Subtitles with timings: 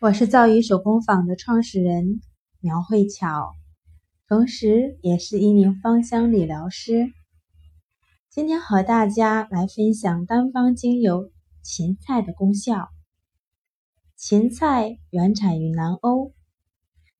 [0.00, 2.22] 我是造鱼手工坊的创始人
[2.58, 3.52] 苗慧巧，
[4.26, 7.12] 同时也是一名芳香理疗师。
[8.30, 11.30] 今天和大家来分享单方精油
[11.62, 12.88] 芹菜的功效。
[14.16, 16.32] 芹菜原产于南欧，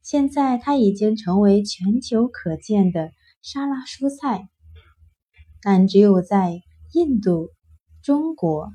[0.01, 3.13] 现在它已经成为全球可见的
[3.43, 4.49] 沙拉蔬菜，
[5.61, 6.63] 但只有在
[6.95, 7.51] 印度、
[8.01, 8.73] 中国、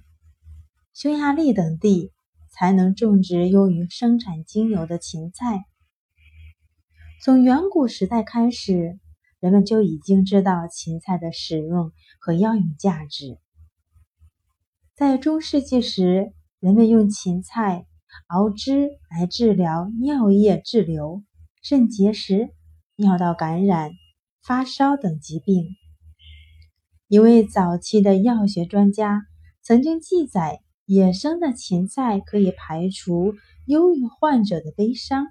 [0.93, 2.11] 匈牙利等地。
[2.57, 5.66] 才能种植用于生产精油的芹菜。
[7.21, 8.97] 从远古时代开始，
[9.41, 13.39] 人们就已经知道芹菜的使用和药用价值。
[14.95, 17.88] 在中世纪时，人们用芹菜
[18.27, 21.23] 熬汁来治疗尿液滞留、
[21.61, 22.53] 肾结石、
[22.95, 23.91] 尿道感染、
[24.41, 25.75] 发烧等疾病。
[27.09, 29.23] 一位早期的药学专家
[29.61, 30.61] 曾经记载。
[30.85, 33.34] 野生的芹菜可以排除
[33.66, 35.25] 忧郁患者的悲伤，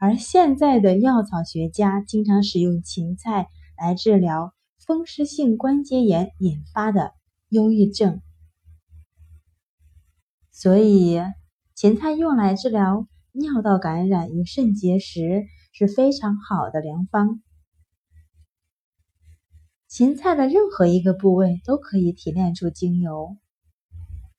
[0.00, 4.54] 而现在的药草学家经常使用芹菜来治疗
[4.86, 7.12] 风湿性关节炎引发的
[7.50, 8.22] 忧郁症。
[10.50, 11.20] 所以，
[11.74, 17.42] 芹菜用来治疗尿道感染与肾结石是非常好的良方。
[19.88, 23.36] 芹菜的任何一个部位都可以提炼出精油。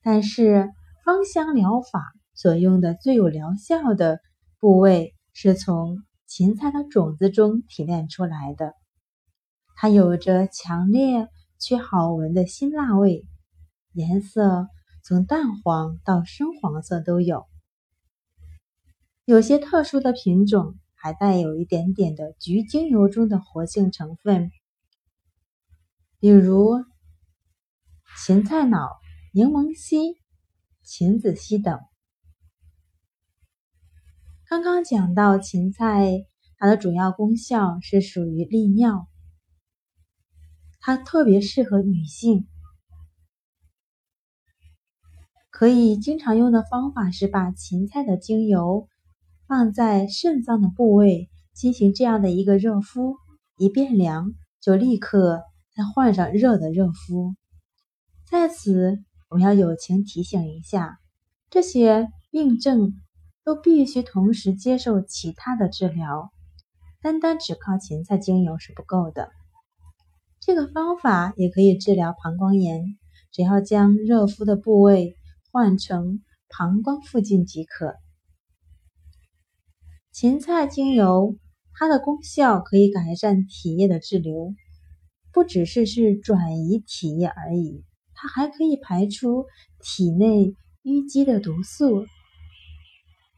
[0.05, 0.69] 但是
[1.05, 4.19] 芳香疗法所用的最有疗效的
[4.59, 8.73] 部位是从芹菜的种子中提炼出来的，
[9.75, 13.25] 它有着强烈却好闻的辛辣味，
[13.93, 14.67] 颜色
[15.03, 17.45] 从淡黄到深黄色都有，
[19.23, 24.51] 有些特殊的品种还带有一点点的菊精油中的活性成分，
[26.19, 26.83] 比如
[28.25, 29.02] 芹菜脑。
[29.36, 30.22] 柠檬烯、
[30.84, 31.80] 芹子烯等。
[34.48, 36.28] 刚刚讲到芹菜，
[36.59, 39.08] 它的主要功效是属于利尿，
[40.80, 42.48] 它特别适合女性。
[45.49, 48.88] 可以经常用的方法是把芹菜的精油
[49.48, 53.16] 放在肾脏的部位，进行这样的一个热敷，
[53.58, 55.42] 一变凉就立刻
[55.76, 57.33] 再换上热的热敷，
[58.30, 59.04] 在此。
[59.33, 60.99] 我要友情提醒一下，
[61.49, 62.94] 这些病症
[63.44, 66.32] 都必须同时接受其他的治疗，
[67.02, 69.32] 单单只靠芹菜精油是不够的。
[70.39, 72.99] 这个方法也可以治疗膀胱炎，
[73.32, 75.17] 只要将热敷的部位
[75.52, 77.95] 换成膀胱附近即可。
[80.11, 81.38] 芹菜精油
[81.73, 84.54] 它的功效可以改善体液的滞留，
[85.32, 87.83] 不只是是转移体液而已。
[88.23, 89.48] 它还可以排出
[89.82, 92.06] 体内淤积的毒素，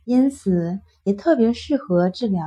[0.03, 2.43] 因此也特别适合治疗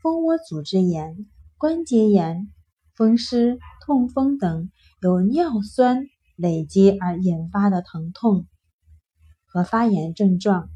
[0.00, 1.26] 蜂窝组织炎、
[1.56, 2.48] 关节炎、
[2.94, 4.70] 风湿、痛风等
[5.02, 8.46] 由尿酸累积而引发的疼痛
[9.44, 10.70] 和发炎症状。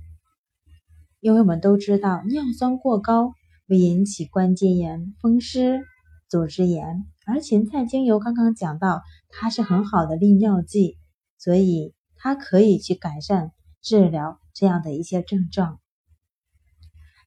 [1.20, 3.34] 因为我们都知道，尿酸过高
[3.69, 5.84] 会引起关节炎、风湿、
[6.28, 7.04] 组织炎。
[7.26, 10.98] 而芹菜精油刚刚讲到，它是很好的利尿剂，
[11.38, 15.78] 所以它可以去改善、治疗这样的一些症状。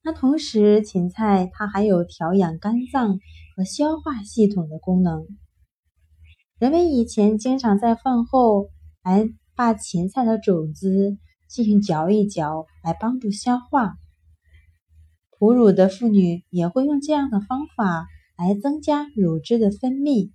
[0.03, 3.19] 那同时，芹菜它还有调养肝脏
[3.55, 5.25] 和消化系统的功能。
[6.59, 8.69] 人们以前经常在饭后
[9.03, 11.17] 来把芹菜的种子
[11.47, 13.95] 进行嚼一嚼，来帮助消化。
[15.37, 18.07] 哺乳的妇女也会用这样的方法。
[18.37, 20.31] 来增加乳汁的分泌。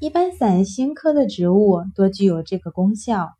[0.00, 3.30] 一般伞形科的植物多具有这个功效。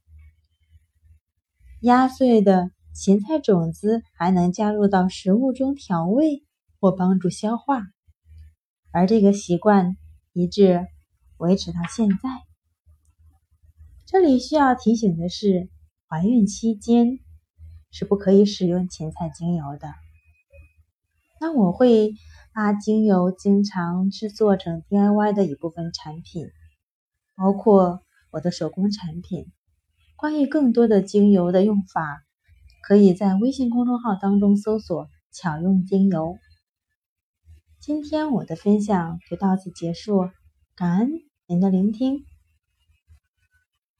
[1.80, 6.44] 压碎的芹菜种子还能加入到食物中调味
[6.78, 7.82] 或帮助消化，
[8.92, 9.96] 而这个习惯
[10.32, 10.86] 一直
[11.38, 12.16] 维持到现在。
[14.06, 15.68] 这里需要提醒的是，
[16.06, 17.18] 怀孕期间
[17.90, 19.92] 是不可以使用芹菜精油的。
[21.40, 22.14] 那我会。
[22.54, 26.48] 把精油经常制作成 DIY 的一部分产品，
[27.34, 29.46] 包括我的手工产品。
[30.16, 32.22] 关于更多的精油的用法，
[32.82, 36.36] 可以在微信公众号当中搜索“巧用精油”。
[37.80, 40.28] 今天我的分享就到此结束，
[40.76, 41.10] 感恩
[41.46, 42.26] 您的聆听。